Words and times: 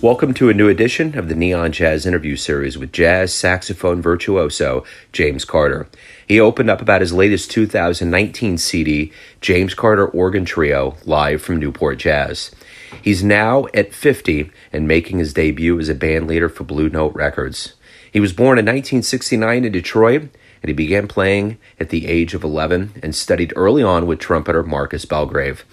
Welcome 0.00 0.32
to 0.34 0.48
a 0.48 0.54
new 0.54 0.68
edition 0.68 1.18
of 1.18 1.28
the 1.28 1.34
Neon 1.34 1.72
Jazz 1.72 2.06
interview 2.06 2.36
series 2.36 2.78
with 2.78 2.92
jazz 2.92 3.34
saxophone 3.34 4.00
virtuoso 4.00 4.84
James 5.12 5.44
Carter. 5.44 5.88
He 6.28 6.38
opened 6.38 6.68
up 6.68 6.82
about 6.82 7.00
his 7.00 7.14
latest 7.14 7.50
2019 7.52 8.58
CD, 8.58 9.10
James 9.40 9.72
Carter 9.72 10.06
Organ 10.06 10.44
Trio, 10.44 10.98
live 11.06 11.40
from 11.40 11.56
Newport 11.56 11.98
Jazz. 11.98 12.50
He's 13.00 13.24
now 13.24 13.64
at 13.72 13.94
50 13.94 14.50
and 14.70 14.86
making 14.86 15.20
his 15.20 15.32
debut 15.32 15.80
as 15.80 15.88
a 15.88 15.94
band 15.94 16.26
leader 16.26 16.50
for 16.50 16.64
Blue 16.64 16.90
Note 16.90 17.14
Records. 17.14 17.72
He 18.12 18.20
was 18.20 18.34
born 18.34 18.58
in 18.58 18.66
1969 18.66 19.64
in 19.64 19.72
Detroit, 19.72 20.22
and 20.62 20.68
he 20.68 20.74
began 20.74 21.08
playing 21.08 21.56
at 21.80 21.88
the 21.88 22.06
age 22.06 22.34
of 22.34 22.44
11 22.44 23.00
and 23.02 23.14
studied 23.14 23.54
early 23.56 23.82
on 23.82 24.06
with 24.06 24.18
trumpeter 24.18 24.62
Marcus 24.62 25.06
Belgrave. 25.06 25.64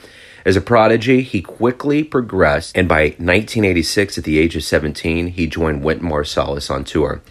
As 0.45 0.55
a 0.55 0.61
prodigy, 0.61 1.21
he 1.21 1.41
quickly 1.41 2.01
progressed, 2.01 2.77
and 2.77 2.87
by 2.87 3.15
1986, 3.17 4.19
at 4.19 4.23
the 4.23 4.37
age 4.37 4.55
of 4.55 4.63
17, 4.63 5.27
he 5.27 5.47
joined 5.47 5.83
Wynton 5.83 6.07
Marsalis 6.07 6.71
on 6.71 6.85
tour. 6.85 7.21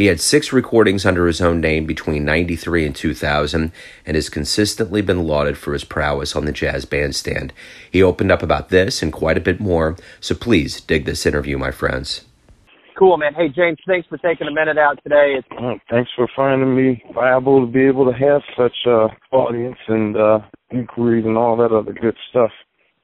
He 0.00 0.06
had 0.06 0.18
six 0.18 0.50
recordings 0.50 1.04
under 1.04 1.26
his 1.26 1.42
own 1.42 1.60
name 1.60 1.84
between 1.84 2.24
93 2.24 2.86
and 2.86 2.96
2000 2.96 3.70
and 4.06 4.14
has 4.14 4.30
consistently 4.30 5.02
been 5.02 5.24
lauded 5.24 5.58
for 5.58 5.74
his 5.74 5.84
prowess 5.84 6.34
on 6.34 6.46
the 6.46 6.52
jazz 6.52 6.86
bandstand. 6.86 7.52
He 7.90 8.02
opened 8.02 8.32
up 8.32 8.42
about 8.42 8.70
this 8.70 9.02
and 9.02 9.12
quite 9.12 9.36
a 9.36 9.42
bit 9.42 9.60
more, 9.60 9.98
so 10.18 10.34
please 10.34 10.80
dig 10.80 11.04
this 11.04 11.26
interview, 11.26 11.58
my 11.58 11.70
friends. 11.70 12.24
Cool, 12.98 13.18
man. 13.18 13.34
Hey, 13.34 13.50
James, 13.50 13.76
thanks 13.86 14.08
for 14.08 14.16
taking 14.16 14.48
a 14.48 14.50
minute 14.50 14.78
out 14.78 14.98
today. 15.02 15.42
Well, 15.60 15.78
thanks 15.90 16.10
for 16.16 16.26
finding 16.34 16.74
me 16.74 17.04
viable 17.14 17.66
to 17.66 17.70
be 17.70 17.84
able 17.84 18.10
to 18.10 18.16
have 18.16 18.40
such 18.56 18.72
uh 18.86 19.08
audience 19.32 19.76
and 19.86 20.16
uh 20.16 20.38
inquiries 20.70 21.26
and 21.26 21.36
all 21.36 21.58
that 21.58 21.76
other 21.76 21.92
good 21.92 22.16
stuff. 22.30 22.52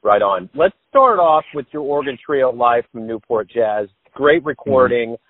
Right 0.02 0.22
on. 0.22 0.48
Let's 0.54 0.76
start 0.88 1.18
off 1.18 1.44
with 1.52 1.66
your 1.74 1.82
organ 1.82 2.16
trio 2.24 2.52
live 2.52 2.84
from 2.90 3.06
Newport 3.06 3.50
Jazz. 3.50 3.88
Great 4.14 4.42
recording. 4.46 5.10
Mm-hmm. 5.10 5.25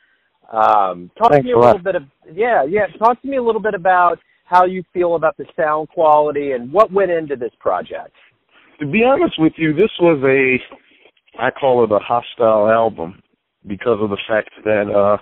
Um, 0.53 1.11
talk 1.19 1.33
Thanks 1.33 1.45
to 1.45 1.49
me 1.49 1.53
a, 1.53 1.59
a 1.59 1.61
little 1.61 1.83
bit 1.83 1.97
of 1.97 2.03
yeah, 2.33 2.65
yeah. 2.69 2.87
Talk 2.99 3.21
to 3.23 3.29
me 3.29 3.37
a 3.37 3.43
little 3.43 3.61
bit 3.61 3.75
about 3.75 4.19
how 4.45 4.65
you 4.65 4.85
feel 4.93 5.17
about 5.17 5.37
the 5.37 5.45
sound 5.57 5.89
quality 5.89 6.53
and 6.53 6.73
what 6.73 6.93
went 6.93 7.11
into 7.11 7.37
this 7.37 7.51
project. 7.59 8.13
To 8.81 8.87
be 8.87 9.03
honest 9.03 9.35
with 9.39 9.55
you, 9.57 9.73
this 9.73 9.91
was 10.01 10.23
a 10.23 11.43
I 11.43 11.51
call 11.51 11.85
it 11.85 11.91
a 11.91 11.99
hostile 11.99 12.69
album 12.69 13.23
because 13.67 13.99
of 14.01 14.11
the 14.11 14.19
fact 14.29 14.51
that 14.65 14.89
uh 14.89 15.19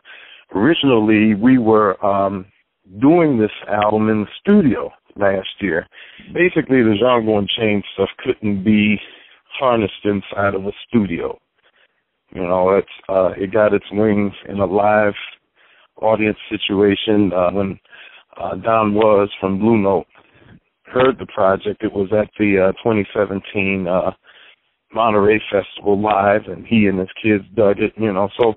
originally 0.56 1.34
we 1.34 1.58
were 1.58 2.04
um 2.04 2.46
doing 3.00 3.38
this 3.38 3.50
album 3.68 4.10
in 4.10 4.22
the 4.22 4.30
studio 4.40 4.90
last 5.16 5.48
year. 5.60 5.86
Basically, 6.34 6.82
the 6.82 6.96
Django 7.02 7.38
Unchained 7.38 7.84
stuff 7.94 8.10
couldn't 8.18 8.62
be 8.62 9.00
harnessed 9.58 10.04
inside 10.04 10.54
of 10.54 10.66
a 10.66 10.72
studio. 10.88 11.38
You 12.34 12.42
know, 12.42 12.70
it's 12.70 12.88
uh, 13.08 13.30
it 13.36 13.52
got 13.52 13.74
its 13.74 13.84
wings 13.92 14.32
in 14.48 14.58
a 14.58 14.66
live 14.66 15.14
audience 16.02 16.38
situation 16.50 17.32
uh, 17.32 17.50
when 17.52 17.78
uh, 18.36 18.56
Don 18.56 18.94
Was 18.94 19.30
from 19.40 19.60
Blue 19.60 19.78
Note 19.78 20.06
heard 20.86 21.18
the 21.18 21.26
project. 21.26 21.82
It 21.82 21.92
was 21.92 22.08
at 22.12 22.30
the 22.38 22.70
uh, 22.70 22.72
2017 22.82 23.86
uh, 23.88 24.10
Monterey 24.92 25.40
Festival 25.50 26.00
live, 26.00 26.42
and 26.46 26.66
he 26.66 26.86
and 26.86 26.98
his 26.98 27.08
kids 27.22 27.44
dug 27.54 27.78
it. 27.78 27.92
You 27.96 28.12
know, 28.12 28.28
so 28.38 28.54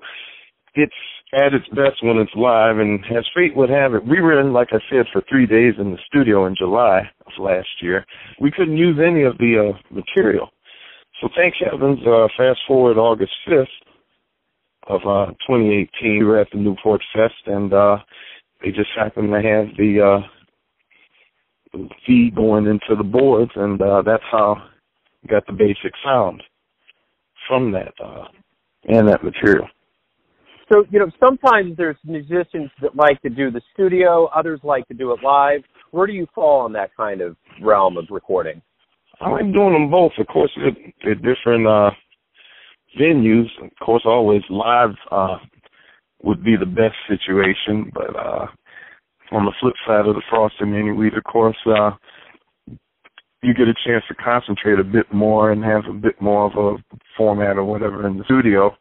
it's 0.74 0.92
at 1.34 1.54
its 1.54 1.68
best 1.68 2.02
when 2.02 2.16
it's 2.16 2.34
live. 2.34 2.78
And 2.78 3.00
as 3.16 3.24
fate 3.34 3.56
would 3.56 3.70
have 3.70 3.94
it, 3.94 4.06
we 4.06 4.20
were 4.20 4.40
in, 4.40 4.52
like 4.52 4.68
I 4.72 4.78
said, 4.90 5.06
for 5.12 5.22
three 5.28 5.46
days 5.46 5.74
in 5.78 5.92
the 5.92 5.98
studio 6.06 6.46
in 6.46 6.54
July 6.56 7.02
of 7.26 7.32
last 7.38 7.68
year. 7.82 8.04
We 8.40 8.50
couldn't 8.50 8.76
use 8.76 8.98
any 9.04 9.24
of 9.24 9.38
the 9.38 9.70
uh, 9.72 9.78
material. 9.94 10.50
So 11.20 11.28
thank 11.36 11.54
heavens, 11.60 11.98
uh, 12.06 12.28
fast 12.36 12.60
forward 12.66 12.96
August 12.96 13.32
5th 13.48 13.66
of 14.86 15.00
uh, 15.02 15.32
2018, 15.46 15.90
we 16.00 16.24
were 16.24 16.38
at 16.38 16.48
the 16.52 16.58
Newport 16.58 17.02
Fest, 17.12 17.34
and 17.46 17.72
uh, 17.72 17.98
they 18.62 18.70
just 18.70 18.90
happened 18.96 19.30
to 19.30 19.36
have 19.36 19.76
the 19.76 20.20
uh, 21.74 21.78
feed 22.06 22.34
going 22.36 22.66
into 22.66 22.94
the 22.96 23.04
boards, 23.04 23.50
and 23.56 23.82
uh, 23.82 24.02
that's 24.02 24.22
how 24.30 24.56
we 25.22 25.28
got 25.28 25.46
the 25.46 25.52
basic 25.52 25.92
sound 26.04 26.42
from 27.48 27.72
that 27.72 27.92
uh, 28.02 28.24
and 28.88 29.08
that 29.08 29.24
material. 29.24 29.66
So, 30.72 30.84
you 30.90 30.98
know, 30.98 31.10
sometimes 31.18 31.76
there's 31.76 31.96
musicians 32.04 32.70
that 32.82 32.94
like 32.94 33.20
to 33.22 33.30
do 33.30 33.50
the 33.50 33.62
studio, 33.72 34.26
others 34.26 34.60
like 34.62 34.86
to 34.88 34.94
do 34.94 35.12
it 35.12 35.20
live. 35.24 35.62
Where 35.90 36.06
do 36.06 36.12
you 36.12 36.26
fall 36.34 36.66
in 36.66 36.72
that 36.74 36.94
kind 36.96 37.22
of 37.22 37.36
realm 37.62 37.96
of 37.96 38.04
recording? 38.10 38.60
I 39.20 39.30
like 39.30 39.52
doing 39.52 39.72
them 39.72 39.90
both. 39.90 40.12
Of 40.18 40.26
course, 40.28 40.50
they're, 40.56 40.92
they're 41.02 41.34
different 41.34 41.66
uh, 41.66 41.90
venues. 43.00 43.46
Of 43.62 43.70
course, 43.84 44.02
always 44.04 44.42
live 44.48 44.94
uh, 45.10 45.38
would 46.22 46.44
be 46.44 46.56
the 46.56 46.66
best 46.66 46.96
situation. 47.08 47.90
But 47.92 48.16
uh, 48.16 48.46
on 49.32 49.44
the 49.44 49.52
flip 49.60 49.74
side 49.86 50.06
of 50.06 50.14
the 50.14 50.22
frosting 50.30 50.70
mini 50.70 50.92
wheat, 50.92 51.14
of 51.14 51.24
course, 51.24 51.56
uh, 51.66 51.90
you 53.42 53.54
get 53.54 53.68
a 53.68 53.74
chance 53.86 54.04
to 54.08 54.14
concentrate 54.14 54.78
a 54.78 54.84
bit 54.84 55.12
more 55.12 55.52
and 55.52 55.62
have 55.64 55.84
a 55.88 55.92
bit 55.92 56.20
more 56.20 56.46
of 56.46 56.52
a 56.56 56.96
format 57.16 57.56
or 57.56 57.64
whatever 57.64 58.06
in 58.06 58.18
the 58.18 58.24
studio. 58.24 58.74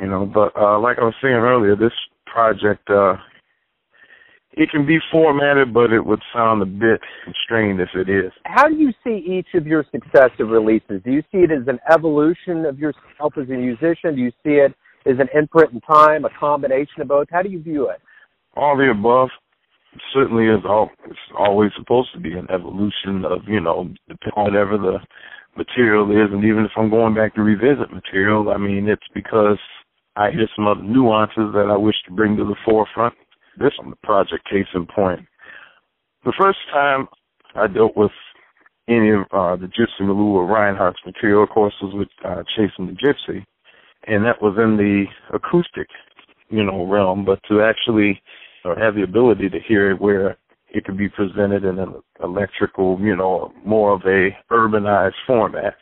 You 0.00 0.06
know, 0.06 0.26
but 0.26 0.56
uh, 0.56 0.78
like 0.78 0.98
I 0.98 1.04
was 1.04 1.14
saying 1.20 1.34
earlier, 1.34 1.76
this 1.76 1.92
project 2.26 2.88
uh, 2.88 3.14
it 4.60 4.70
can 4.70 4.84
be 4.86 4.98
formatted, 5.10 5.72
but 5.72 5.90
it 5.90 6.04
would 6.04 6.20
sound 6.34 6.60
a 6.60 6.66
bit 6.66 7.00
constrained 7.24 7.80
if 7.80 7.88
it 7.94 8.10
is. 8.10 8.30
How 8.44 8.68
do 8.68 8.74
you 8.74 8.92
see 9.02 9.24
each 9.26 9.46
of 9.54 9.66
your 9.66 9.86
successive 9.90 10.48
releases? 10.48 11.02
Do 11.02 11.12
you 11.12 11.22
see 11.32 11.38
it 11.38 11.50
as 11.50 11.66
an 11.66 11.78
evolution 11.90 12.66
of 12.66 12.78
yourself 12.78 13.32
as 13.40 13.48
a 13.48 13.52
musician? 13.52 14.16
Do 14.16 14.20
you 14.20 14.30
see 14.44 14.60
it 14.60 14.74
as 15.06 15.16
an 15.18 15.28
imprint 15.34 15.72
in 15.72 15.80
time, 15.80 16.26
a 16.26 16.30
combination 16.38 17.00
of 17.00 17.08
both? 17.08 17.28
How 17.30 17.40
do 17.40 17.48
you 17.48 17.62
view 17.62 17.88
it? 17.88 18.02
All 18.54 18.76
the 18.76 18.90
above. 18.90 19.30
certainly 20.12 20.44
is 20.44 20.62
all. 20.68 20.90
It's 21.06 21.18
always 21.38 21.70
supposed 21.78 22.12
to 22.12 22.20
be 22.20 22.32
an 22.32 22.46
evolution 22.50 23.24
of 23.24 23.40
you 23.48 23.60
know, 23.60 23.88
whatever 24.36 24.76
the 24.76 24.98
material 25.56 26.10
is, 26.10 26.32
and 26.32 26.44
even 26.44 26.64
if 26.64 26.72
I'm 26.76 26.90
going 26.90 27.14
back 27.14 27.34
to 27.34 27.42
revisit 27.42 27.92
material, 27.92 28.50
I 28.50 28.58
mean 28.58 28.90
it's 28.90 29.08
because 29.14 29.58
I 30.16 30.30
hear 30.30 30.48
some 30.54 30.66
other 30.66 30.82
nuances 30.82 31.54
that 31.54 31.68
I 31.70 31.78
wish 31.78 31.96
to 32.06 32.12
bring 32.12 32.36
to 32.36 32.44
the 32.44 32.56
forefront 32.64 33.14
this 33.58 33.72
on 33.78 33.90
the 33.90 33.96
project 34.02 34.48
case 34.48 34.66
in 34.74 34.86
point. 34.86 35.20
The 36.24 36.32
first 36.38 36.58
time 36.72 37.08
I 37.54 37.66
dealt 37.66 37.96
with 37.96 38.10
any 38.88 39.10
of 39.10 39.20
uh, 39.32 39.56
the 39.56 39.66
Gypsy 39.66 40.02
Malou 40.02 40.34
or 40.34 40.46
Reinhardt's 40.46 41.00
material, 41.06 41.44
of 41.44 41.50
course, 41.50 41.74
was 41.80 41.94
with 41.94 42.08
uh, 42.24 42.42
Chasing 42.56 42.86
the 42.86 42.92
Gypsy, 42.92 43.44
and 44.06 44.24
that 44.24 44.42
was 44.42 44.56
in 44.58 44.76
the 44.76 45.04
acoustic, 45.34 45.88
you 46.48 46.64
know, 46.64 46.86
realm. 46.86 47.24
But 47.24 47.40
to 47.48 47.62
actually 47.62 48.20
uh, 48.64 48.74
have 48.76 48.94
the 48.94 49.02
ability 49.02 49.48
to 49.50 49.58
hear 49.66 49.92
it 49.92 50.00
where 50.00 50.36
it 50.72 50.84
could 50.84 50.98
be 50.98 51.08
presented 51.08 51.64
in 51.64 51.78
an 51.78 51.94
electrical, 52.22 52.98
you 53.00 53.16
know, 53.16 53.52
more 53.64 53.92
of 53.92 54.02
a 54.02 54.30
urbanized 54.52 55.14
format 55.26 55.74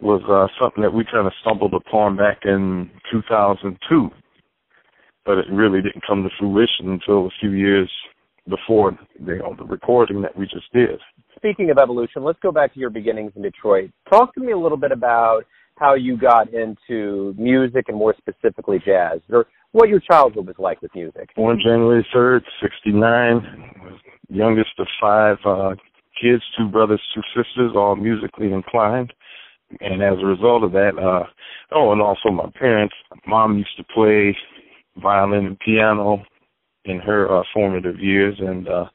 was 0.00 0.22
uh, 0.28 0.46
something 0.60 0.82
that 0.82 0.92
we 0.92 1.04
kind 1.04 1.26
of 1.26 1.32
stumbled 1.40 1.74
upon 1.74 2.16
back 2.16 2.40
in 2.44 2.90
2002 3.10 4.10
but 5.24 5.38
it 5.38 5.46
really 5.50 5.80
didn't 5.80 6.02
come 6.06 6.22
to 6.22 6.30
fruition 6.38 6.90
until 6.90 7.26
a 7.26 7.30
few 7.40 7.52
years 7.52 7.90
before 8.48 8.96
you 9.18 9.38
know, 9.38 9.54
the 9.56 9.64
recording 9.64 10.20
that 10.22 10.36
we 10.36 10.44
just 10.46 10.70
did. 10.72 11.00
Speaking 11.36 11.70
of 11.70 11.78
evolution, 11.78 12.22
let's 12.22 12.38
go 12.42 12.52
back 12.52 12.74
to 12.74 12.80
your 12.80 12.90
beginnings 12.90 13.32
in 13.36 13.42
Detroit. 13.42 13.90
Talk 14.08 14.34
to 14.34 14.40
me 14.40 14.52
a 14.52 14.58
little 14.58 14.76
bit 14.76 14.92
about 14.92 15.44
how 15.76 15.94
you 15.94 16.16
got 16.16 16.52
into 16.52 17.34
music 17.36 17.86
and 17.88 17.96
more 17.96 18.14
specifically 18.18 18.78
jazz, 18.84 19.20
or 19.30 19.46
what 19.72 19.88
your 19.88 20.00
childhood 20.00 20.46
was 20.46 20.56
like 20.58 20.80
with 20.82 20.94
music. 20.94 21.30
Born 21.34 21.58
January 21.64 22.06
3rd, 22.14 22.42
69, 22.62 23.90
youngest 24.28 24.70
of 24.78 24.86
five 25.00 25.36
uh, 25.44 25.74
kids, 26.20 26.42
two 26.56 26.68
brothers, 26.68 27.00
two 27.14 27.22
sisters, 27.34 27.72
all 27.74 27.96
musically 27.96 28.52
inclined. 28.52 29.12
And 29.80 30.02
as 30.02 30.18
a 30.22 30.26
result 30.26 30.62
of 30.62 30.72
that, 30.72 30.92
uh, 30.96 31.26
oh, 31.72 31.92
and 31.92 32.00
also 32.00 32.30
my 32.30 32.48
parents, 32.58 32.94
mom 33.26 33.58
used 33.58 33.76
to 33.76 33.84
play 33.92 34.36
violin 34.96 35.46
and 35.46 35.58
piano 35.60 36.22
in 36.84 36.98
her 37.00 37.34
uh, 37.34 37.42
formative 37.52 37.98
years, 37.98 38.36
and 38.38 38.68
uh, 38.68 38.86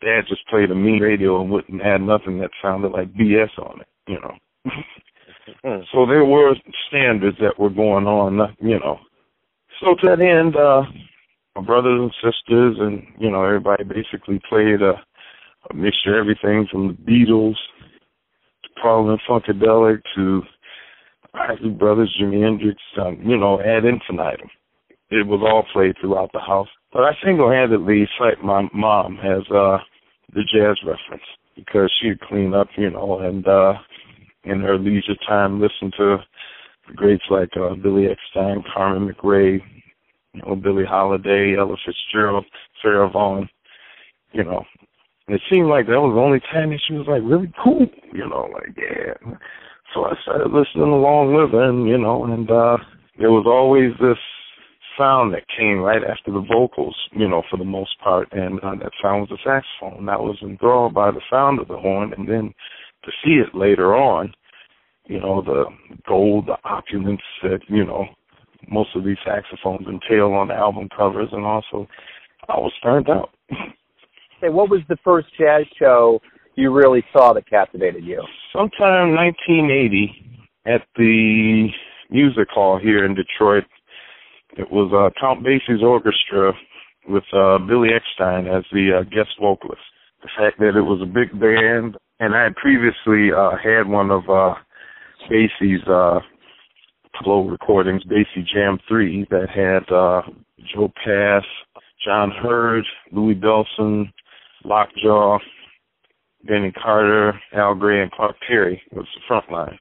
Dad 0.00 0.22
just 0.28 0.46
played 0.48 0.70
a 0.70 0.74
mean 0.74 1.00
radio 1.00 1.40
and 1.40 1.50
wouldn't 1.50 1.82
add 1.82 2.00
nothing 2.00 2.38
that 2.40 2.50
sounded 2.62 2.92
like 2.92 3.12
BS 3.14 3.58
on 3.58 3.80
it, 3.80 3.88
you 4.06 4.20
know. 4.20 4.72
So 5.92 6.06
there 6.06 6.24
were 6.24 6.54
standards 6.88 7.36
that 7.40 7.58
were 7.58 7.70
going 7.70 8.06
on, 8.06 8.40
uh, 8.40 8.46
you 8.60 8.78
know. 8.78 8.98
So 9.80 9.94
to 9.94 10.16
that 10.16 10.20
end, 10.20 10.56
uh, 10.56 10.82
my 11.54 11.62
brothers 11.62 12.00
and 12.00 12.12
sisters, 12.14 12.76
and 12.78 13.02
you 13.18 13.30
know, 13.30 13.44
everybody 13.44 13.84
basically 13.84 14.40
played 14.48 14.80
a, 14.80 14.94
a 15.70 15.74
mixture 15.74 16.18
of 16.18 16.20
everything 16.20 16.66
from 16.70 16.88
the 16.88 16.94
Beatles 16.94 17.56
to 18.62 18.80
Parliament 18.80 19.20
Funkadelic 19.28 20.00
to 20.14 20.42
Isley 21.34 21.70
Brothers, 21.70 22.16
Jimi 22.20 22.42
Hendrix, 22.42 22.80
um, 23.00 23.20
you 23.24 23.36
know, 23.36 23.60
ad 23.60 23.84
infinitum. 23.84 24.48
It 25.14 25.28
was 25.28 25.40
all 25.42 25.64
played 25.72 25.94
throughout 26.00 26.30
the 26.32 26.40
house. 26.40 26.66
But 26.92 27.04
I 27.04 27.12
single-handedly 27.24 28.08
cite 28.18 28.42
my 28.42 28.68
mom 28.74 29.18
as 29.20 29.42
uh, 29.48 29.78
the 30.34 30.42
jazz 30.42 30.76
reference 30.84 31.22
because 31.54 31.92
she'd 32.00 32.20
clean 32.20 32.52
up, 32.52 32.66
you 32.76 32.90
know, 32.90 33.20
and 33.20 33.46
uh, 33.46 33.74
in 34.42 34.60
her 34.60 34.76
leisure 34.76 35.14
time 35.26 35.60
listen 35.60 35.92
to 35.98 36.16
greats 36.96 37.22
like 37.30 37.50
uh, 37.56 37.76
Billy 37.76 38.08
Eckstine, 38.08 38.64
Carmen 38.74 39.08
McRae, 39.08 39.60
you 40.32 40.42
know, 40.42 40.56
Billie 40.56 40.84
Holiday, 40.84 41.54
Ella 41.56 41.76
Fitzgerald, 41.86 42.44
Sarah 42.82 43.08
Vaughan, 43.08 43.48
you 44.32 44.42
know. 44.42 44.64
It 45.28 45.40
seemed 45.48 45.68
like 45.68 45.86
that 45.86 46.00
was 46.00 46.12
the 46.14 46.20
only 46.20 46.40
time 46.52 46.70
that 46.70 46.80
she 46.86 46.94
was 46.94 47.06
like 47.06 47.22
really 47.22 47.52
cool, 47.62 47.86
you 48.12 48.28
know, 48.28 48.48
like 48.52 48.76
yeah. 48.76 49.36
So 49.94 50.06
I 50.06 50.14
started 50.22 50.50
listening 50.50 50.90
along 50.90 51.34
with 51.34 51.52
her, 51.52 51.68
and 51.70 51.88
you 51.88 51.98
know, 51.98 52.24
and 52.24 52.50
uh 52.50 52.76
there 53.18 53.30
was 53.30 53.46
always 53.46 53.92
this 54.00 54.18
sound 54.98 55.34
that 55.34 55.44
came 55.56 55.78
right 55.78 56.02
after 56.02 56.32
the 56.32 56.44
vocals, 56.52 56.96
you 57.12 57.28
know, 57.28 57.42
for 57.50 57.56
the 57.56 57.64
most 57.64 57.98
part, 58.02 58.28
and 58.32 58.58
uh, 58.60 58.74
that 58.76 58.92
sound 59.02 59.28
was 59.28 59.30
the 59.30 59.38
saxophone. 59.44 60.08
I 60.08 60.16
was 60.16 60.38
enthralled 60.42 60.94
by 60.94 61.10
the 61.10 61.20
sound 61.30 61.60
of 61.60 61.68
the 61.68 61.76
horn, 61.76 62.12
and 62.16 62.28
then 62.28 62.54
to 63.04 63.10
see 63.24 63.34
it 63.34 63.54
later 63.54 63.94
on, 63.94 64.32
you 65.06 65.20
know, 65.20 65.42
the 65.42 65.64
gold, 66.08 66.46
the 66.46 66.56
opulence 66.64 67.20
that 67.42 67.60
you 67.68 67.84
know 67.84 68.06
most 68.70 68.90
of 68.96 69.04
these 69.04 69.18
saxophones 69.24 69.86
entail 69.86 70.32
on 70.32 70.48
the 70.48 70.54
album 70.54 70.88
covers, 70.96 71.28
and 71.32 71.44
also 71.44 71.86
I 72.48 72.54
was 72.54 72.72
turned 72.82 73.08
out. 73.08 73.30
Say, 74.40 74.48
what 74.48 74.70
was 74.70 74.80
the 74.88 74.96
first 75.04 75.28
jazz 75.38 75.64
show 75.78 76.20
you 76.56 76.72
really 76.72 77.04
saw 77.12 77.32
that 77.32 77.48
captivated 77.48 78.04
you? 78.04 78.22
Sometime 78.52 79.14
1980 79.14 80.34
at 80.66 80.82
the 80.96 81.68
music 82.10 82.48
hall 82.50 82.78
here 82.78 83.04
in 83.04 83.14
Detroit. 83.14 83.64
It 84.56 84.70
was 84.70 84.92
uh, 84.94 85.10
Count 85.20 85.44
Basie's 85.44 85.82
orchestra 85.82 86.52
with 87.08 87.24
uh, 87.32 87.58
Billy 87.58 87.88
Eckstine 87.90 88.46
as 88.46 88.64
the 88.72 89.00
uh, 89.00 89.02
guest 89.04 89.30
vocalist. 89.40 89.82
The 90.22 90.28
fact 90.38 90.58
that 90.60 90.76
it 90.76 90.82
was 90.82 91.02
a 91.02 91.06
big 91.06 91.32
band, 91.38 91.96
and 92.20 92.34
I 92.34 92.44
had 92.44 92.56
previously 92.56 93.30
uh, 93.36 93.56
had 93.62 93.88
one 93.88 94.10
of 94.10 94.22
uh, 94.30 94.54
Basie's 95.28 95.82
uh, 95.88 96.20
Pablo 97.12 97.48
recordings, 97.48 98.02
Basie 98.04 98.46
Jam 98.46 98.78
3, 98.88 99.26
that 99.30 99.48
had 99.50 99.92
uh, 99.94 100.22
Joe 100.74 100.92
Pass, 101.04 101.44
John 102.04 102.30
Heard, 102.30 102.84
Louie 103.12 103.34
Bellson, 103.34 104.12
Lockjaw, 104.64 105.38
Benny 106.44 106.72
Carter, 106.72 107.38
Al 107.54 107.74
Grey, 107.74 108.02
and 108.02 108.12
Clark 108.12 108.36
Terry 108.46 108.82
was 108.92 109.06
the 109.14 109.20
front 109.26 109.50
line. 109.50 109.78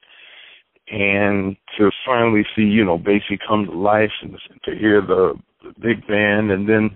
And 0.93 1.57
to 1.77 1.89
finally 2.05 2.43
see, 2.55 2.61
you 2.61 2.85
know, 2.85 2.99
Basie 2.99 3.39
come 3.47 3.65
to 3.65 3.71
life 3.71 4.11
and 4.21 4.37
to 4.63 4.75
hear 4.75 5.01
the, 5.01 5.33
the 5.63 5.73
big 5.81 6.05
band 6.07 6.51
and 6.51 6.69
then 6.69 6.95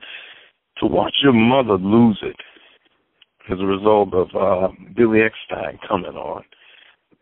to 0.77 0.85
watch 0.85 1.15
your 1.23 1.33
mother 1.33 1.83
lose 1.83 2.19
it 2.21 2.35
as 3.51 3.59
a 3.59 3.65
result 3.65 4.13
of 4.13 4.27
uh 4.35 4.67
Billy 4.95 5.19
Eckstine 5.19 5.79
coming 5.87 6.11
on. 6.15 6.43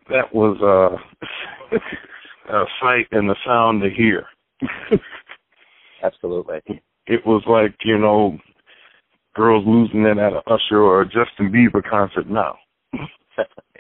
That 0.10 0.36
was 0.36 0.58
uh 0.62 1.78
a 2.54 2.66
sight 2.82 3.08
and 3.12 3.32
a 3.32 3.36
sound 3.46 3.82
to 3.82 3.90
hear. 3.90 4.26
Absolutely. 6.04 6.82
It 7.08 7.26
was 7.26 7.44
like, 7.48 7.76
you 7.86 7.98
know, 7.98 8.38
girls 9.34 9.64
losing 9.66 10.02
it 10.02 10.18
at 10.18 10.34
an 10.34 10.42
Usher 10.48 10.82
or 10.82 11.02
a 11.02 11.06
Justin 11.06 11.54
Bieber 11.54 11.82
concert 11.88 12.30
now. 12.30 12.58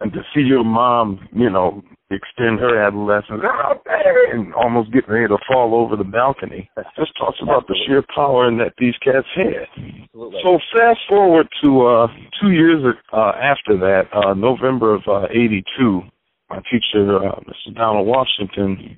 and 0.00 0.12
to 0.12 0.20
see 0.34 0.40
your 0.40 0.64
mom, 0.64 1.28
you 1.32 1.50
know, 1.50 1.82
extend 2.10 2.58
her 2.60 2.80
adolescence 2.80 3.42
out 3.44 3.82
there 3.84 4.34
and 4.34 4.54
almost 4.54 4.92
getting 4.92 5.10
ready 5.10 5.28
to 5.28 5.36
fall 5.46 5.74
over 5.74 5.96
the 5.96 6.04
balcony. 6.04 6.70
Just 6.96 7.12
talks 7.18 7.38
about 7.42 7.66
the 7.66 7.76
sheer 7.86 8.02
power 8.14 8.50
that 8.58 8.72
these 8.78 8.94
cats 9.04 9.26
had. 9.34 9.68
Absolutely. 10.04 10.40
So 10.44 10.58
fast 10.72 11.00
forward 11.08 11.48
to 11.62 11.86
uh 11.86 12.06
two 12.40 12.52
years 12.52 12.82
uh 13.12 13.32
after 13.40 13.76
that, 13.78 14.04
uh 14.12 14.34
November 14.34 14.94
of 14.94 15.02
uh 15.06 15.26
eighty 15.30 15.64
two, 15.78 16.02
my 16.48 16.60
teacher, 16.70 17.18
uh, 17.18 17.40
Mr. 17.40 17.74
Donald 17.74 18.06
Washington, 18.06 18.96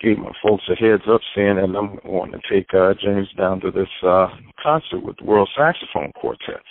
gave 0.00 0.18
my 0.18 0.32
folks 0.42 0.64
a 0.68 0.74
heads 0.74 1.04
up 1.08 1.20
saying 1.34 1.56
that 1.56 1.64
I'm 1.64 1.98
going 2.04 2.32
to 2.32 2.40
take 2.50 2.66
uh, 2.74 2.94
James 3.02 3.28
down 3.38 3.60
to 3.60 3.70
this 3.70 3.88
uh, 4.02 4.28
concert 4.62 5.02
with 5.02 5.16
the 5.18 5.24
World 5.24 5.48
Saxophone 5.56 6.12
Quartet. 6.12 6.62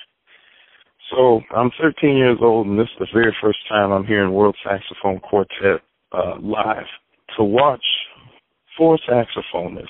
So 1.11 1.41
I'm 1.55 1.71
13 1.81 2.17
years 2.17 2.39
old, 2.41 2.67
and 2.67 2.79
this 2.79 2.87
is 2.99 2.99
the 2.99 3.07
very 3.13 3.35
first 3.41 3.59
time 3.69 3.91
I'm 3.91 4.05
hearing 4.05 4.33
World 4.33 4.55
Saxophone 4.63 5.19
Quartet 5.19 5.81
uh, 6.11 6.35
live. 6.41 6.85
To 7.37 7.43
watch 7.43 7.83
four 8.77 8.99
saxophonists 9.09 9.87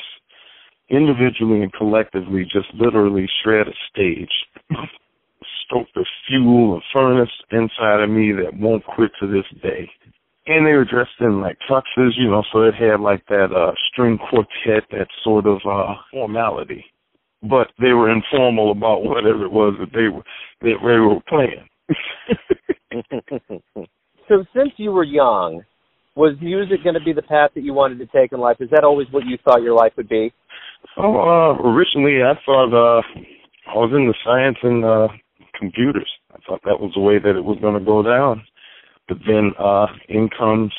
individually 0.90 1.62
and 1.62 1.74
collectively 1.74 2.44
just 2.44 2.68
literally 2.74 3.28
shred 3.44 3.68
a 3.68 3.74
stage, 3.90 4.32
stoke 5.66 5.88
the 5.96 6.06
fuel 6.28 6.74
and 6.76 6.84
furnace 6.94 7.32
inside 7.52 8.02
of 8.02 8.10
me 8.10 8.32
that 8.32 8.58
won't 8.58 8.84
quit 8.86 9.12
to 9.20 9.28
this 9.28 9.46
day 9.62 9.90
and 10.46 10.66
they 10.66 10.74
were 10.74 10.86
dressed 10.86 11.20
in 11.20 11.42
like 11.42 11.58
tuxes, 11.70 12.12
you 12.18 12.30
know, 12.30 12.44
so 12.52 12.64
it 12.64 12.76
had 12.76 13.00
like 13.00 13.26
that 13.28 13.50
uh 13.56 13.72
string 13.92 14.18
quartet, 14.18 14.84
that 14.92 15.08
sort 15.24 15.46
of 15.46 15.60
uh 15.70 15.94
formality. 16.12 16.84
But 17.44 17.68
they 17.80 17.92
were 17.92 18.12
informal 18.12 18.72
about 18.72 19.04
whatever 19.04 19.46
it 19.46 19.52
was 19.52 19.76
that 19.80 19.92
they 19.94 20.08
were 20.08 20.24
that 20.62 20.80
they 20.82 21.00
were 21.00 21.20
playing. 21.28 21.68
so 24.30 24.46
since 24.56 24.72
you 24.78 24.92
were 24.92 25.04
young, 25.04 25.64
was 26.16 26.36
music 26.42 26.84
going 26.84 26.94
to 26.94 27.04
be 27.04 27.14
the 27.14 27.22
path 27.22 27.52
that 27.56 27.64
you 27.64 27.74
wanted 27.74 28.00
to 28.00 28.06
take 28.08 28.32
in 28.32 28.40
life? 28.40 28.58
Is 28.60 28.70
that 28.72 28.84
always 28.84 29.08
what 29.12 29.26
you 29.26 29.38
thought 29.44 29.62
your 29.62 29.76
life 29.76 29.94
would 29.98 30.10
be? 30.10 30.34
Oh, 30.98 31.16
uh, 31.16 31.56
originally 31.68 32.22
I 32.24 32.34
thought 32.46 32.74
uh 32.74 33.02
I 33.68 33.76
was 33.76 33.92
into 33.94 34.14
science 34.24 34.58
and 34.62 34.86
uh 34.86 35.08
computers. 35.58 36.10
I 36.32 36.38
thought 36.48 36.62
that 36.66 36.80
was 36.80 36.92
the 36.96 37.02
way 37.02 37.20
that 37.20 37.38
it 37.38 37.44
was 37.44 37.58
going 37.62 37.78
to 37.78 37.86
go 37.86 38.04
down. 38.04 38.44
But 39.08 39.18
then 39.26 39.52
uh 39.60 39.88
in 40.08 40.30
comes, 40.30 40.74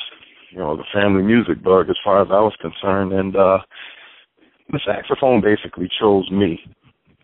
you 0.51 0.59
know, 0.59 0.77
the 0.77 0.83
family 0.93 1.23
music 1.23 1.63
bug 1.63 1.89
as 1.89 1.97
far 2.03 2.21
as 2.21 2.29
I 2.31 2.39
was 2.39 2.55
concerned 2.61 3.13
and 3.13 3.35
uh 3.35 3.59
the 4.69 4.79
saxophone 4.85 5.41
basically 5.41 5.89
chose 5.99 6.29
me. 6.31 6.59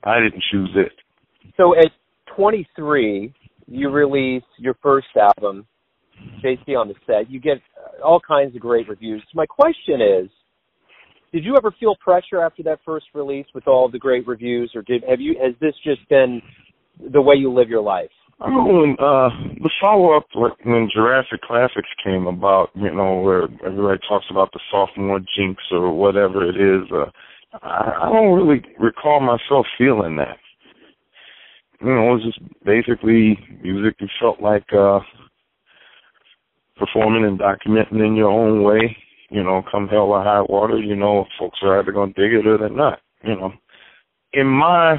I 0.03 0.19
didn't 0.19 0.43
choose 0.51 0.71
it. 0.75 0.91
So 1.57 1.75
at 1.77 1.91
23, 2.35 3.33
you 3.67 3.89
release 3.89 4.43
your 4.57 4.75
first 4.81 5.07
album, 5.15 5.65
JC 6.43 6.77
on 6.77 6.87
the 6.87 6.95
set. 7.05 7.29
You 7.29 7.39
get 7.39 7.57
all 8.03 8.19
kinds 8.25 8.55
of 8.55 8.61
great 8.61 8.87
reviews. 8.87 9.21
So 9.31 9.35
my 9.35 9.45
question 9.45 10.01
is, 10.01 10.29
did 11.31 11.45
you 11.45 11.55
ever 11.55 11.73
feel 11.79 11.95
pressure 11.95 12.41
after 12.43 12.61
that 12.63 12.79
first 12.85 13.05
release 13.13 13.45
with 13.55 13.67
all 13.67 13.89
the 13.89 13.99
great 13.99 14.27
reviews, 14.27 14.71
or 14.75 14.81
did 14.81 15.03
have 15.09 15.21
you? 15.21 15.35
Has 15.41 15.55
this 15.61 15.73
just 15.83 16.07
been 16.09 16.41
the 17.11 17.21
way 17.21 17.35
you 17.35 17.51
live 17.53 17.69
your 17.69 17.81
life? 17.81 18.09
I 18.41 18.47
remember 18.47 18.81
when 18.81 18.91
uh 18.99 19.29
the 19.61 19.69
follow 19.79 20.17
up 20.17 20.25
when 20.33 20.89
Jurassic 20.93 21.41
Classics 21.41 21.87
came 22.03 22.27
about, 22.27 22.69
you 22.75 22.93
know, 22.93 23.21
where 23.21 23.43
everybody 23.65 23.99
talks 24.09 24.25
about 24.29 24.51
the 24.51 24.59
sophomore 24.71 25.19
jinx 25.37 25.61
or 25.71 25.93
whatever 25.93 26.49
it 26.49 26.55
is, 26.55 26.91
uh 26.91 27.09
I, 27.53 28.09
don't 28.11 28.33
really 28.33 28.63
recall 28.79 29.19
myself 29.19 29.65
feeling 29.77 30.15
that. 30.17 30.37
You 31.81 31.87
know, 31.87 32.11
it 32.11 32.13
was 32.13 32.23
just 32.23 32.63
basically 32.63 33.37
music 33.61 33.95
you 33.99 34.07
felt 34.19 34.41
like 34.41 34.71
uh 34.73 34.99
performing 36.77 37.25
and 37.25 37.39
documenting 37.39 38.05
in 38.05 38.15
your 38.15 38.29
own 38.29 38.63
way. 38.63 38.95
You 39.29 39.43
know, 39.43 39.63
come 39.71 39.87
hell 39.87 40.11
or 40.11 40.23
high 40.23 40.41
water, 40.41 40.77
you 40.77 40.95
know, 40.95 41.25
folks 41.39 41.59
are 41.61 41.79
either 41.79 41.91
gonna 41.91 42.13
dig 42.13 42.33
it 42.33 42.47
or 42.47 42.57
they're 42.57 42.69
not, 42.69 42.99
you 43.23 43.35
know. 43.35 43.51
In 44.33 44.47
my 44.47 44.97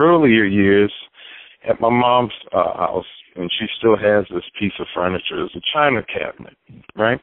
earlier 0.00 0.44
years, 0.44 0.92
at 1.68 1.80
my 1.80 1.90
mom's 1.90 2.32
uh, 2.52 2.76
house, 2.76 3.06
and 3.36 3.50
she 3.58 3.66
still 3.78 3.96
has 3.96 4.24
this 4.30 4.44
piece 4.58 4.72
of 4.78 4.86
furniture. 4.94 5.44
It's 5.44 5.54
a 5.54 5.60
china 5.72 6.02
cabinet, 6.02 6.56
right? 6.96 7.20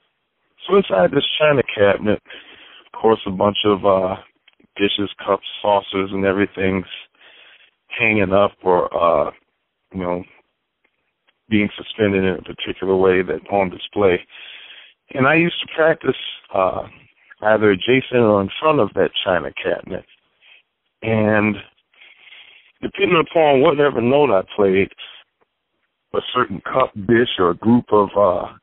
So 0.67 0.77
inside 0.77 1.12
this 1.12 1.27
china 1.39 1.62
cabinet, 1.75 2.21
course, 3.00 3.20
a 3.25 3.32
bunch 3.32 3.58
of 3.65 3.86
uh, 3.86 4.15
dishes, 4.75 5.10
cups, 5.25 5.46
saucers, 5.62 6.10
and 6.12 6.25
everything's 6.25 6.86
hanging 7.88 8.34
up 8.34 8.51
or, 8.63 8.94
uh, 8.94 9.32
you 9.94 10.01
know, 10.01 10.24
being 11.50 11.70
suspended 11.75 12.24
in 12.24 12.36
a 12.36 12.41
particular 12.41 12.96
way 12.96 13.22
that 13.22 13.41
on 13.51 13.70
display. 13.70 14.20
And 15.13 15.27
I 15.27 15.36
used 15.36 15.60
to 15.62 15.74
practice 15.75 16.15
uh, 16.53 16.84
either 17.41 17.72
adjacent 17.72 18.22
or 18.22 18.41
in 18.41 18.50
front 18.60 18.79
of 18.79 18.89
that 18.94 19.10
china 19.25 19.50
cabinet. 19.62 20.06
And 21.01 21.56
depending 22.82 23.24
upon 23.29 23.62
whatever 23.62 24.01
note 24.01 24.32
I 24.32 24.44
played, 24.56 24.89
a 26.13 26.20
certain 26.34 26.62
cup, 26.62 26.91
dish, 27.08 27.38
or 27.38 27.51
a 27.51 27.56
group 27.56 27.86
of, 27.91 28.10
uh, 28.18 28.53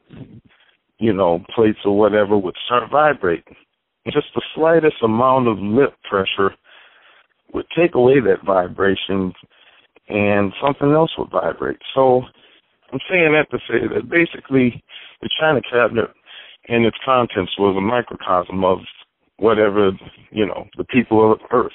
you 0.99 1.13
know, 1.13 1.45
plates 1.55 1.79
or 1.85 1.97
whatever 1.97 2.37
would 2.37 2.57
start 2.67 2.91
vibrating. 2.91 3.55
Just 4.07 4.29
the 4.35 4.43
slightest 4.55 4.97
amount 5.03 5.49
of 5.49 5.59
lip 5.59 5.95
pressure 6.09 6.55
would 7.53 7.67
take 7.77 7.95
away 7.95 8.21
that 8.21 8.45
vibration 8.45 9.33
and 10.09 10.53
something 10.63 10.93
else 10.93 11.11
would 11.19 11.31
vibrate. 11.31 11.79
So 11.95 12.23
I'm 12.93 13.01
saying 13.11 13.33
that 13.33 13.51
to 13.51 13.59
say 13.69 13.87
that 13.93 14.09
basically 14.09 14.83
the 15.21 15.29
china 15.41 15.61
cabinet 15.69 16.11
and 16.69 16.85
its 16.85 16.97
contents 17.05 17.53
was 17.59 17.77
a 17.77 17.81
microcosm 17.81 18.65
of 18.65 18.79
whatever, 19.39 19.91
you 20.31 20.47
know, 20.47 20.67
the 20.77 20.85
people 20.85 21.33
of 21.33 21.39
Earth. 21.53 21.73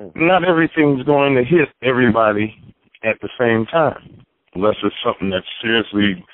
Mm-hmm. 0.00 0.26
Not 0.26 0.46
everything's 0.46 1.02
going 1.04 1.34
to 1.34 1.44
hit 1.44 1.68
everybody 1.82 2.54
at 3.02 3.16
the 3.20 3.28
same 3.38 3.66
time, 3.66 4.24
unless 4.54 4.76
it's 4.84 4.94
something 5.04 5.30
that's 5.30 5.46
seriously 5.62 6.24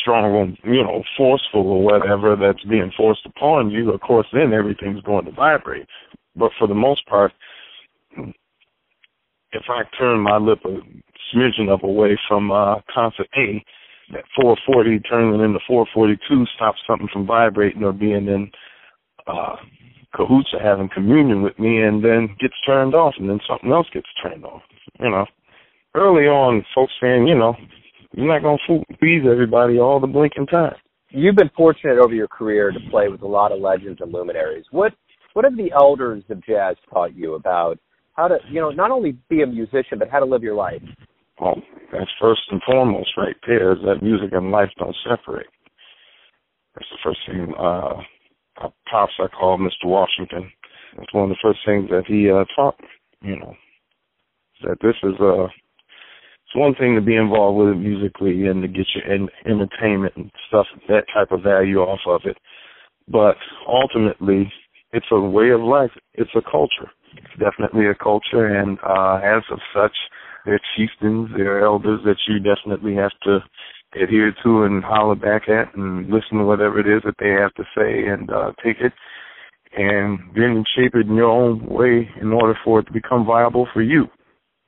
strong, 0.00 0.56
you 0.64 0.82
know, 0.82 1.02
forceful 1.16 1.66
or 1.66 1.82
whatever 1.82 2.36
that's 2.36 2.64
being 2.64 2.92
forced 2.96 3.26
upon 3.26 3.70
you. 3.70 3.92
Of 3.92 4.00
course, 4.00 4.26
then 4.32 4.52
everything's 4.52 5.02
going 5.02 5.24
to 5.26 5.32
vibrate. 5.32 5.86
But 6.36 6.52
for 6.58 6.68
the 6.68 6.74
most 6.74 7.06
part, 7.06 7.32
if 9.52 9.62
I 9.68 9.82
turn 9.98 10.20
my 10.20 10.38
lip 10.38 10.60
a 10.64 10.78
smidgen 11.34 11.68
of 11.68 11.82
away 11.82 12.18
from 12.28 12.50
uh, 12.50 12.76
concert 12.92 13.28
A, 13.36 13.64
that 14.12 14.24
440 14.36 15.00
turning 15.00 15.40
into 15.40 15.58
442 15.66 16.46
stops 16.54 16.78
something 16.86 17.08
from 17.12 17.26
vibrating 17.26 17.84
or 17.84 17.92
being 17.92 18.26
in 18.28 18.50
uh, 19.26 19.56
cahoots 20.14 20.48
or 20.54 20.60
having 20.60 20.88
communion 20.92 21.42
with 21.42 21.58
me, 21.58 21.82
and 21.82 22.02
then 22.02 22.34
gets 22.40 22.54
turned 22.64 22.94
off, 22.94 23.14
and 23.18 23.28
then 23.28 23.40
something 23.46 23.70
else 23.70 23.86
gets 23.92 24.06
turned 24.22 24.44
off. 24.44 24.62
You 24.98 25.10
know, 25.10 25.26
early 25.94 26.24
on, 26.24 26.64
folks 26.74 26.92
saying, 27.00 27.26
you 27.26 27.34
know, 27.34 27.54
you're 28.18 28.26
not 28.26 28.42
gonna 28.42 28.58
fool, 28.66 28.84
please 28.98 29.22
everybody 29.30 29.78
all 29.78 30.00
the 30.00 30.06
blinking 30.06 30.46
time. 30.46 30.74
You've 31.10 31.36
been 31.36 31.50
fortunate 31.56 31.98
over 31.98 32.12
your 32.12 32.26
career 32.26 32.72
to 32.72 32.78
play 32.90 33.06
with 33.08 33.22
a 33.22 33.26
lot 33.26 33.52
of 33.52 33.60
legends 33.60 34.00
and 34.00 34.12
luminaries. 34.12 34.64
What 34.72 34.92
what 35.34 35.44
have 35.44 35.56
the 35.56 35.70
elders 35.72 36.24
of 36.28 36.44
jazz 36.44 36.76
taught 36.92 37.14
you 37.14 37.34
about 37.34 37.78
how 38.14 38.26
to, 38.26 38.38
you 38.50 38.60
know, 38.60 38.70
not 38.70 38.90
only 38.90 39.16
be 39.30 39.42
a 39.42 39.46
musician 39.46 40.00
but 40.00 40.10
how 40.10 40.18
to 40.18 40.24
live 40.24 40.42
your 40.42 40.56
life? 40.56 40.82
Well, 41.40 41.62
that's 41.92 42.10
first 42.20 42.40
and 42.50 42.60
foremost 42.66 43.10
right 43.16 43.36
there 43.46 43.72
is 43.72 43.78
that 43.84 44.02
music 44.02 44.30
and 44.32 44.50
life 44.50 44.70
don't 44.78 44.96
separate. 45.08 45.46
That's 46.74 46.88
the 46.90 46.98
first 47.04 47.20
thing. 47.24 47.54
Uh, 47.56 48.02
pops 48.90 49.12
I 49.20 49.28
call 49.28 49.58
Mr. 49.58 49.84
Washington. 49.86 50.50
That's 50.96 51.14
one 51.14 51.24
of 51.24 51.28
the 51.30 51.36
first 51.40 51.60
things 51.64 51.88
that 51.90 52.06
he 52.08 52.28
uh, 52.28 52.44
taught 52.56 52.80
me. 52.80 53.30
You 53.30 53.38
know, 53.38 53.54
that 54.64 54.78
this 54.82 54.96
is 55.04 55.14
a. 55.20 55.44
Uh, 55.44 55.48
it's 56.48 56.56
one 56.56 56.74
thing 56.74 56.94
to 56.94 57.02
be 57.02 57.14
involved 57.14 57.58
with 57.58 57.76
it 57.76 57.78
musically 57.78 58.46
and 58.46 58.62
to 58.62 58.68
get 58.68 58.86
your 58.94 59.12
en- 59.12 59.28
entertainment 59.44 60.14
and 60.16 60.30
stuff, 60.48 60.66
that 60.88 61.04
type 61.12 61.30
of 61.30 61.42
value 61.42 61.78
off 61.78 62.00
of 62.06 62.22
it. 62.24 62.38
But 63.06 63.36
ultimately, 63.66 64.50
it's 64.92 65.06
a 65.12 65.20
way 65.20 65.50
of 65.50 65.60
life. 65.60 65.90
It's 66.14 66.30
a 66.34 66.40
culture. 66.50 66.90
It's 67.12 67.38
definitely 67.38 67.86
a 67.88 67.94
culture, 67.94 68.46
and 68.46 68.78
uh, 68.82 69.20
as 69.22 69.42
of 69.50 69.58
such, 69.74 69.92
they're 70.46 70.60
chieftains, 70.74 71.28
they're 71.36 71.64
elders 71.64 72.00
that 72.06 72.16
you 72.26 72.38
definitely 72.38 72.94
have 72.94 73.12
to 73.24 73.40
adhere 74.00 74.34
to 74.42 74.62
and 74.62 74.82
holler 74.82 75.16
back 75.16 75.48
at 75.48 75.74
and 75.74 76.08
listen 76.08 76.38
to 76.38 76.44
whatever 76.44 76.78
it 76.78 76.86
is 76.86 77.02
that 77.04 77.16
they 77.18 77.30
have 77.30 77.52
to 77.54 77.64
say 77.76 78.08
and 78.08 78.30
uh, 78.30 78.52
take 78.64 78.76
it 78.80 78.92
and 79.76 80.18
then 80.34 80.64
shape 80.76 80.94
it 80.94 81.06
in 81.06 81.14
your 81.14 81.30
own 81.30 81.64
way 81.66 82.08
in 82.20 82.32
order 82.32 82.58
for 82.64 82.80
it 82.80 82.84
to 82.84 82.92
become 82.92 83.26
viable 83.26 83.66
for 83.72 83.82
you. 83.82 84.06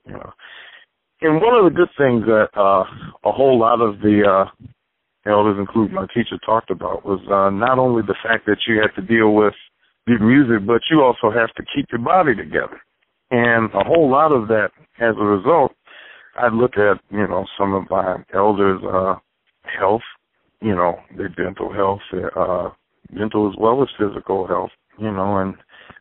You 0.05 0.13
know. 0.13 0.31
And 1.21 1.41
one 1.41 1.53
of 1.53 1.65
the 1.65 1.75
good 1.75 1.89
things 1.97 2.25
that 2.25 2.49
uh, 2.57 2.83
a 3.23 3.31
whole 3.31 3.59
lot 3.59 3.79
of 3.79 3.99
the 3.99 4.23
uh, 4.25 5.29
elders, 5.29 5.57
including 5.59 5.93
my 5.93 6.07
teacher, 6.07 6.37
talked 6.43 6.71
about 6.71 7.05
was 7.05 7.21
uh, 7.29 7.51
not 7.51 7.77
only 7.77 8.01
the 8.01 8.17
fact 8.23 8.47
that 8.47 8.57
you 8.67 8.81
have 8.81 8.93
to 8.95 9.01
deal 9.01 9.33
with 9.35 9.53
the 10.07 10.17
music, 10.19 10.65
but 10.65 10.81
you 10.89 11.01
also 11.01 11.29
have 11.29 11.53
to 11.53 11.63
keep 11.75 11.85
your 11.91 12.01
body 12.01 12.35
together. 12.35 12.81
And 13.29 13.69
a 13.73 13.83
whole 13.83 14.09
lot 14.09 14.31
of 14.31 14.47
that, 14.47 14.71
as 14.99 15.15
a 15.19 15.23
result, 15.23 15.73
I 16.35 16.47
look 16.47 16.73
at, 16.77 16.99
you 17.11 17.27
know, 17.27 17.45
some 17.57 17.73
of 17.73 17.83
my 17.89 18.17
elders' 18.33 18.81
uh, 18.83 19.15
health, 19.79 20.01
you 20.61 20.73
know, 20.73 20.97
their 21.15 21.29
dental 21.29 21.71
health, 21.71 21.99
their 22.11 22.37
uh, 22.37 22.71
mental 23.11 23.47
as 23.47 23.55
well 23.59 23.83
as 23.83 23.89
physical 23.97 24.47
health, 24.47 24.71
you 24.97 25.11
know, 25.11 25.37
and 25.37 25.53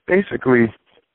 basically 0.06 0.72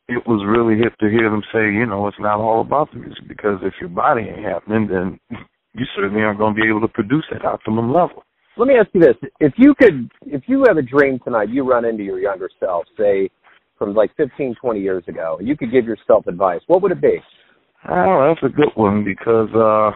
it 0.08 0.22
was 0.28 0.46
really 0.46 0.82
hip 0.82 0.96
to 1.00 1.10
hear 1.10 1.30
them 1.30 1.42
say, 1.52 1.72
you 1.74 1.86
know, 1.86 2.08
it's 2.08 2.20
not 2.20 2.40
all 2.40 2.62
about 2.62 2.92
the 2.92 3.00
music 3.00 3.28
because 3.28 3.60
if 3.64 3.74
your 3.80 3.90
body 3.90 4.22
ain't 4.22 4.46
happening, 4.46 4.88
then 4.88 5.20
you 5.74 5.86
certainly 5.96 6.22
aren't 6.22 6.40
going 6.40 6.56
to 6.56 6.62
be 6.62 6.68
able 6.68 6.82
to 6.82 6.88
produce 6.88 7.26
at 7.34 7.46
optimum 7.46 7.92
level. 7.92 8.24
Let 8.58 8.68
me 8.68 8.76
ask 8.80 8.90
you 8.94 9.02
this: 9.02 9.16
If 9.40 9.54
you 9.58 9.74
could, 9.76 10.10
if 10.26 10.44
you 10.48 10.64
have 10.68 10.78
a 10.78 10.82
dream 10.82 11.20
tonight, 11.24 11.50
you 11.50 11.70
run 11.70 11.84
into 11.84 12.04
your 12.04 12.20
younger 12.20 12.50
self, 12.60 12.86
say 12.98 13.30
from 13.78 13.94
like 13.94 14.16
15, 14.16 14.56
20 14.62 14.80
years 14.80 15.04
ago, 15.08 15.36
and 15.40 15.48
you 15.48 15.58
could 15.58 15.72
give 15.72 15.86
yourself 15.86 16.28
advice, 16.28 16.62
what 16.68 16.82
would 16.82 16.94
it 16.94 17.02
be? 17.02 17.18
Oh, 17.90 18.34
that's 18.34 18.54
a 18.54 18.56
good 18.56 18.72
one 18.76 19.04
because 19.04 19.50
uh 19.54 19.92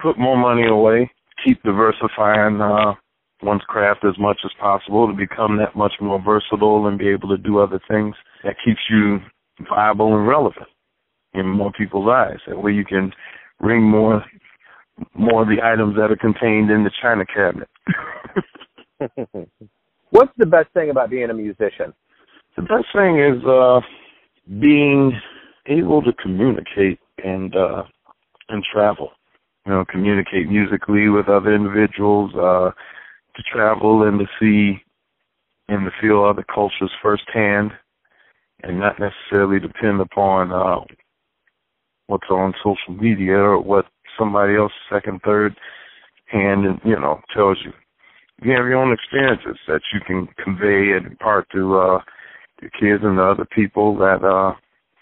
put 0.00 0.18
more 0.18 0.36
money 0.36 0.68
away, 0.68 1.10
keep 1.44 1.60
diversifying 1.62 2.60
uh 2.60 2.94
one's 3.42 3.62
craft 3.66 4.04
as 4.04 4.16
much 4.18 4.38
as 4.44 4.50
possible 4.60 5.08
to 5.08 5.12
become 5.12 5.58
that 5.58 5.76
much 5.76 5.92
more 6.00 6.22
versatile 6.22 6.86
and 6.86 6.98
be 6.98 7.08
able 7.08 7.28
to 7.28 7.36
do 7.36 7.58
other 7.58 7.80
things 7.90 8.14
that 8.44 8.54
keeps 8.64 8.80
you 8.88 9.18
viable 9.60 10.16
and 10.16 10.26
relevant 10.26 10.66
in 11.32 11.46
more 11.46 11.72
people's 11.72 12.08
eyes. 12.08 12.38
That 12.46 12.62
way 12.62 12.72
you 12.72 12.84
can 12.84 13.12
bring 13.60 13.82
more 13.82 14.24
more 15.14 15.42
of 15.42 15.48
the 15.48 15.60
items 15.62 15.96
that 15.96 16.12
are 16.12 16.16
contained 16.16 16.70
in 16.70 16.84
the 16.84 16.90
china 17.02 17.24
cabinet. 17.26 17.68
What's 20.10 20.32
the 20.38 20.46
best 20.46 20.68
thing 20.72 20.90
about 20.90 21.10
being 21.10 21.30
a 21.30 21.34
musician? 21.34 21.92
The 22.56 22.62
best 22.62 22.86
thing 22.94 23.18
is 23.18 23.44
uh 23.44 23.80
being 24.60 25.20
able 25.66 26.02
to 26.02 26.12
communicate 26.12 27.00
and 27.24 27.54
uh 27.56 27.82
and 28.48 28.62
travel. 28.72 29.10
You 29.66 29.72
know, 29.72 29.84
communicate 29.90 30.48
musically 30.48 31.08
with 31.08 31.28
other 31.28 31.54
individuals, 31.54 32.32
uh 32.34 32.70
to 33.36 33.42
travel 33.52 34.06
and 34.06 34.20
to 34.20 34.26
see 34.38 34.80
and 35.66 35.86
to 35.86 35.90
feel 36.00 36.22
other 36.22 36.44
cultures 36.44 36.92
firsthand 37.02 37.72
and 38.66 38.80
not 38.80 38.96
necessarily 38.98 39.60
depend 39.60 40.00
upon 40.00 40.52
uh 40.52 40.80
what's 42.06 42.28
on 42.30 42.52
social 42.62 42.94
media 43.00 43.36
or 43.36 43.60
what 43.60 43.86
somebody 44.18 44.56
else 44.56 44.72
second, 44.92 45.20
third 45.24 45.54
hand 46.26 46.66
and 46.66 46.80
you 46.84 46.98
know, 46.98 47.20
tells 47.34 47.58
you. 47.64 47.72
You 48.42 48.52
have 48.52 48.66
your 48.66 48.76
own 48.76 48.92
experiences 48.92 49.58
that 49.68 49.80
you 49.92 50.00
can 50.06 50.28
convey 50.42 50.96
and 50.96 51.06
impart 51.06 51.46
to 51.52 51.78
uh 51.78 51.98
your 52.60 52.70
kids 52.70 53.04
and 53.04 53.18
the 53.18 53.22
other 53.22 53.46
people 53.46 53.96
that 53.98 54.24
uh 54.24 54.54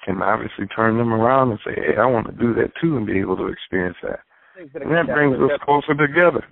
can 0.05 0.21
obviously 0.21 0.67
turn 0.67 0.99
them 0.99 1.13
around 1.13 1.51
and 1.51 1.61
say, 1.65 1.75
Hey, 1.75 1.97
I 1.99 2.07
want 2.07 2.27
to 2.27 2.33
do 2.33 2.55
that 2.55 2.73
too 2.81 2.97
and 2.97 3.07
be 3.07 3.21
able 3.21 3.37
to 3.37 3.47
experience 3.47 3.97
that. 4.03 4.21
And 4.57 4.93
that 4.93 5.07
brings 5.07 5.37
us 5.37 5.59
closer 5.65 5.95
together. 5.95 6.45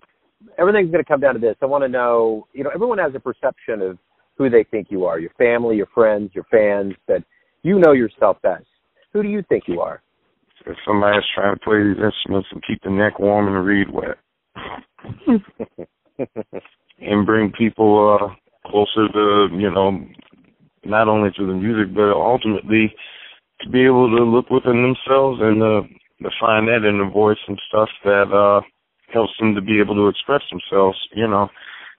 Everything's 0.59 0.91
going 0.91 1.05
to 1.05 1.09
come 1.09 1.21
down 1.21 1.35
to 1.35 1.41
this. 1.41 1.57
I 1.61 1.67
want 1.67 1.85
to 1.85 1.89
know, 1.89 2.47
you 2.53 2.65
know, 2.65 2.71
everyone 2.75 2.99
has 2.99 3.13
a 3.15 3.21
perception 3.21 3.83
of 3.83 3.99
who 4.41 4.49
they 4.49 4.65
think 4.71 4.87
you 4.89 5.05
are, 5.05 5.21
your 5.21 5.33
family, 5.37 5.77
your 5.77 5.89
friends, 5.93 6.31
your 6.33 6.47
fans, 6.51 6.95
that 7.07 7.23
you 7.63 7.79
know 7.79 7.93
yourself 7.93 8.39
best. 8.43 8.65
Who 9.13 9.23
do 9.23 9.29
you 9.29 9.45
think 9.51 9.65
you 9.67 9.83
are? 9.83 10.03
If 10.65 10.79
somebody's 10.87 11.25
trying 11.35 11.55
to 11.55 11.61
play 11.61 11.83
these 11.83 12.03
instruments 12.03 12.49
and 12.51 12.65
keep 12.67 12.83
the 12.83 12.89
neck 12.89 13.19
warm 13.19 13.49
and 13.49 13.57
the 13.57 13.61
reed 13.61 13.89
wet. 13.93 14.17
and 17.01 17.27
bring 17.27 17.53
people 17.53 18.19
uh 18.19 18.29
closer 18.71 19.09
to, 19.13 19.49
you 19.53 19.71
know, 19.71 20.07
not 20.87 21.09
only 21.09 21.29
to 21.37 21.47
the 21.47 21.53
music 21.53 21.95
but 21.95 22.11
ultimately 22.13 22.95
to 23.61 23.69
be 23.69 23.85
able 23.85 24.09
to 24.09 24.25
look 24.25 24.49
within 24.49 24.81
themselves 24.81 25.39
and 25.43 25.63
uh, 25.63 25.83
to 26.23 26.31
find 26.41 26.67
that 26.69 26.89
in 26.89 26.97
the 26.97 27.11
voice 27.13 27.41
and 27.47 27.61
stuff 27.69 27.91
that 28.05 28.33
uh, 28.33 28.63
helps 29.13 29.33
them 29.39 29.55
to 29.55 29.61
be 29.61 29.81
able 29.81 29.95
to 29.97 30.09
express 30.09 30.41
themselves, 30.51 30.97
you 31.15 31.29
know. 31.29 31.51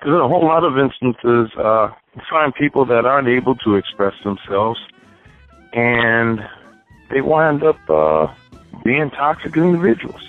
Because 0.01 0.15
in 0.15 0.19
a 0.21 0.27
whole 0.27 0.43
lot 0.43 0.63
of 0.63 0.79
instances, 0.79 1.55
uh, 1.59 1.91
you 2.15 2.21
find 2.27 2.55
people 2.55 2.85
that 2.85 3.05
aren't 3.05 3.27
able 3.27 3.55
to 3.57 3.75
express 3.75 4.15
themselves, 4.23 4.79
and 5.73 6.39
they 7.11 7.21
wind 7.21 7.61
up 7.61 7.77
uh, 7.87 8.33
being 8.83 9.11
toxic 9.11 9.55
individuals. 9.55 10.27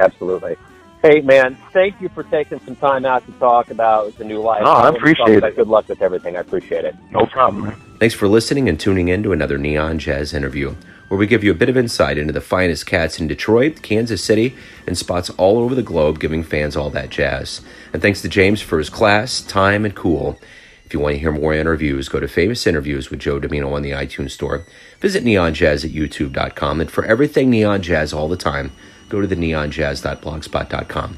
Absolutely. 0.00 0.56
Hey, 1.02 1.20
man, 1.20 1.56
thank 1.72 2.00
you 2.00 2.08
for 2.08 2.24
taking 2.24 2.58
some 2.60 2.74
time 2.74 3.04
out 3.04 3.24
to 3.26 3.32
talk 3.34 3.70
about 3.70 4.18
the 4.18 4.24
new 4.24 4.40
life. 4.40 4.64
No, 4.64 4.72
I 4.72 4.88
appreciate 4.88 5.40
it. 5.44 5.54
Good 5.54 5.68
luck 5.68 5.88
with 5.88 6.02
everything. 6.02 6.36
I 6.36 6.40
appreciate 6.40 6.84
it. 6.84 6.96
No 7.12 7.26
problem, 7.26 7.62
man. 7.62 7.76
Thanks 8.00 8.14
for 8.16 8.26
listening 8.26 8.68
and 8.68 8.78
tuning 8.80 9.06
in 9.06 9.22
to 9.22 9.30
another 9.30 9.56
Neon 9.56 10.00
Jazz 10.00 10.34
interview, 10.34 10.74
where 11.08 11.18
we 11.18 11.26
give 11.26 11.44
you 11.44 11.50
a 11.50 11.54
bit 11.54 11.68
of 11.68 11.76
insight 11.76 12.18
into 12.18 12.32
the 12.32 12.40
finest 12.40 12.86
cats 12.86 13.18
in 13.20 13.28
Detroit, 13.28 13.82
Kansas 13.82 14.22
City, 14.22 14.56
and 14.86 14.98
spots 14.98 15.30
all 15.30 15.58
over 15.58 15.74
the 15.74 15.82
globe, 15.82 16.18
giving 16.18 16.42
fans 16.42 16.76
all 16.76 16.90
that 16.90 17.10
jazz. 17.10 17.60
And 17.92 18.02
thanks 18.02 18.22
to 18.22 18.28
James 18.28 18.60
for 18.60 18.78
his 18.78 18.90
class, 18.90 19.40
time, 19.40 19.84
and 19.84 19.94
cool. 19.94 20.38
If 20.84 20.94
you 20.94 21.00
want 21.00 21.14
to 21.14 21.18
hear 21.18 21.32
more 21.32 21.52
interviews, 21.52 22.08
go 22.08 22.20
to 22.20 22.28
Famous 22.28 22.66
Interviews 22.66 23.10
with 23.10 23.18
Joe 23.18 23.40
Dimino 23.40 23.72
on 23.72 23.82
the 23.82 23.90
iTunes 23.90 24.30
Store. 24.30 24.64
Visit 25.00 25.24
neonjazz 25.24 25.84
at 25.84 25.90
youtube.com. 25.90 26.80
And 26.80 26.90
for 26.90 27.04
everything 27.04 27.50
Neon 27.50 27.82
Jazz 27.82 28.12
all 28.12 28.28
the 28.28 28.36
time, 28.36 28.70
go 29.08 29.20
to 29.20 29.26
the 29.26 29.34
neonjazz.blogspot.com. 29.34 31.16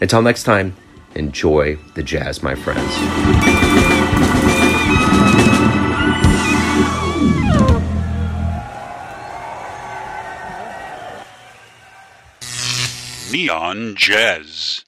Until 0.00 0.22
next 0.22 0.44
time, 0.44 0.74
enjoy 1.14 1.76
the 1.94 2.02
jazz, 2.02 2.42
my 2.42 2.54
friends. 2.54 3.59
Neon 13.32 13.94
Jazz. 13.96 14.84